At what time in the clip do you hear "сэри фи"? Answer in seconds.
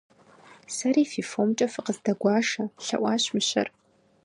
0.75-1.21